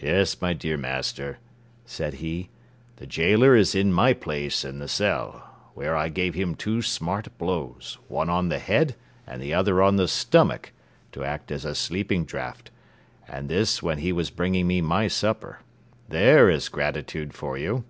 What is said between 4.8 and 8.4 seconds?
cell, where I gave him two smart blows, one